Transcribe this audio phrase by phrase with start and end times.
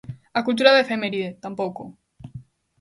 [0.33, 1.83] A cultura da efeméride, tampouco.